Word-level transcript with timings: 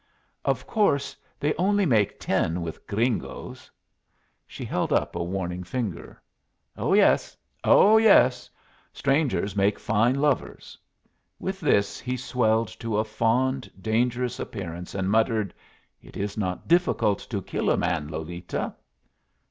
"Of 0.43 0.65
course 0.65 1.15
they 1.39 1.53
only 1.59 1.85
make 1.85 2.19
ten 2.19 2.63
with 2.63 2.87
gringos." 2.87 3.69
She 4.47 4.65
held 4.65 4.91
up 4.91 5.15
a 5.15 5.23
warning 5.23 5.63
finger. 5.63 6.19
"Oh 6.75 6.95
yes, 6.95 7.37
oh 7.63 7.97
yes! 7.97 8.49
Strangers 8.93 9.55
make 9.55 9.77
fine 9.77 10.15
lovers!" 10.15 10.75
With 11.37 11.59
this 11.59 11.99
he 11.99 12.17
swelled 12.17 12.69
to 12.79 12.97
a 12.97 13.03
fond, 13.03 13.69
dangerous 13.79 14.39
appearance, 14.39 14.95
and 14.95 15.07
muttered, 15.11 15.53
"It 16.01 16.17
is 16.17 16.35
not 16.35 16.67
difficult 16.67 17.19
to 17.29 17.39
kill 17.43 17.69
a 17.69 17.77
man, 17.77 18.07
Lolita." 18.07 18.73